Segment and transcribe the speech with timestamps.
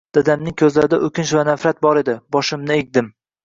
[0.17, 2.19] Dadamning koʻzlarida oʻkinch va nafrat bor edi.
[2.39, 3.15] Boshimni egdim.